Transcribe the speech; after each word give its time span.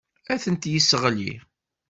Ad 0.33 0.39
ten-yesseɣli. 0.43 1.31